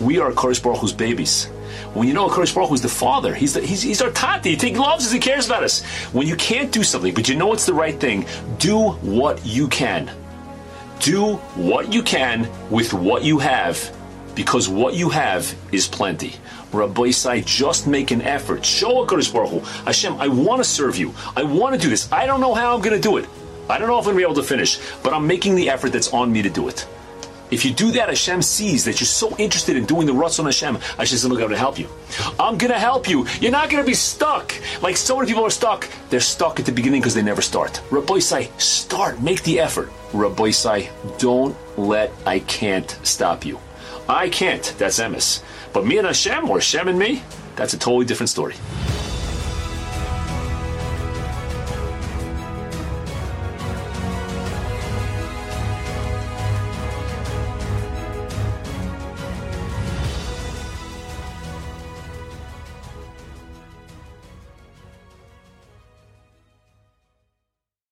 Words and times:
We 0.00 0.18
are 0.18 0.32
Kodesh 0.32 0.62
Baruch 0.62 0.78
Hu's 0.78 0.94
babies. 0.94 1.44
When 1.92 2.08
you 2.08 2.14
know 2.14 2.28
Kodesh 2.28 2.54
Baruch 2.54 2.70
Hu 2.70 2.74
is 2.74 2.80
the 2.80 2.88
father, 2.88 3.34
he's, 3.34 3.52
the, 3.52 3.60
he's, 3.60 3.82
he's 3.82 4.00
our 4.00 4.10
tati. 4.10 4.56
He 4.56 4.74
loves 4.74 5.04
us, 5.04 5.12
he 5.12 5.18
cares 5.18 5.46
about 5.46 5.62
us. 5.62 5.84
When 6.12 6.26
you 6.26 6.36
can't 6.36 6.72
do 6.72 6.82
something, 6.82 7.12
but 7.12 7.28
you 7.28 7.36
know 7.36 7.52
it's 7.52 7.66
the 7.66 7.74
right 7.74 7.98
thing, 7.98 8.24
do 8.58 8.78
what 8.78 9.44
you 9.44 9.68
can. 9.68 10.10
Do 11.00 11.34
what 11.54 11.92
you 11.92 12.02
can 12.02 12.48
with 12.70 12.94
what 12.94 13.24
you 13.24 13.38
have, 13.40 13.94
because 14.34 14.70
what 14.70 14.94
you 14.94 15.10
have 15.10 15.54
is 15.70 15.86
plenty. 15.86 16.34
Rabbi 16.72 17.02
Isai, 17.02 17.44
just 17.44 17.86
make 17.86 18.10
an 18.10 18.22
effort. 18.22 18.64
Show 18.64 19.02
a 19.02 19.06
Kodesh 19.06 19.30
Baruch 19.30 19.50
Hu. 19.50 19.60
Hashem, 19.84 20.14
I 20.14 20.28
want 20.28 20.60
to 20.60 20.64
serve 20.64 20.96
you. 20.96 21.12
I 21.36 21.42
want 21.42 21.74
to 21.74 21.80
do 21.80 21.90
this. 21.90 22.10
I 22.10 22.24
don't 22.24 22.40
know 22.40 22.54
how 22.54 22.74
I'm 22.74 22.80
going 22.80 22.96
to 22.96 23.02
do 23.02 23.18
it. 23.18 23.26
I 23.68 23.78
don't 23.78 23.88
know 23.88 23.98
if 23.98 24.06
I'm 24.06 24.14
going 24.14 24.16
to 24.16 24.18
be 24.18 24.32
able 24.32 24.42
to 24.42 24.48
finish, 24.48 24.80
but 25.02 25.12
I'm 25.12 25.26
making 25.26 25.56
the 25.56 25.68
effort 25.68 25.92
that's 25.92 26.12
on 26.12 26.32
me 26.32 26.40
to 26.40 26.50
do 26.50 26.68
it. 26.68 26.86
If 27.50 27.64
you 27.64 27.72
do 27.72 27.90
that, 27.92 28.08
Hashem 28.08 28.42
sees 28.42 28.84
that 28.84 29.00
you're 29.00 29.06
so 29.06 29.36
interested 29.36 29.76
in 29.76 29.84
doing 29.84 30.06
the 30.06 30.12
Ratzon 30.12 30.44
Hashem. 30.44 30.76
Hashem's 30.96 31.26
going 31.26 31.50
to 31.50 31.56
help 31.56 31.78
you. 31.78 31.88
I'm 32.38 32.58
going 32.58 32.72
to 32.72 32.78
help 32.78 33.08
you. 33.08 33.26
You're 33.40 33.50
not 33.50 33.70
going 33.70 33.82
to 33.82 33.86
be 33.86 33.94
stuck. 33.94 34.54
Like 34.82 34.96
so 34.96 35.16
many 35.16 35.28
people 35.28 35.44
are 35.44 35.50
stuck. 35.50 35.88
They're 36.10 36.20
stuck 36.20 36.60
at 36.60 36.66
the 36.66 36.72
beginning 36.72 37.00
because 37.00 37.14
they 37.14 37.22
never 37.22 37.42
start. 37.42 37.82
Rabbi 37.90 38.20
say, 38.20 38.50
start. 38.58 39.20
Make 39.20 39.42
the 39.42 39.58
effort. 39.58 39.90
Rabbi 40.12 40.50
say, 40.50 40.90
don't 41.18 41.56
let 41.76 42.12
I 42.26 42.40
can't 42.40 42.90
stop 43.02 43.44
you. 43.44 43.58
I 44.08 44.28
can't. 44.28 44.74
That's 44.78 45.00
emes. 45.00 45.42
But 45.72 45.86
me 45.86 45.98
and 45.98 46.06
Hashem, 46.06 46.48
or 46.48 46.56
Hashem 46.56 46.88
and 46.88 46.98
me, 46.98 47.22
that's 47.56 47.74
a 47.74 47.78
totally 47.78 48.04
different 48.04 48.30
story. 48.30 48.54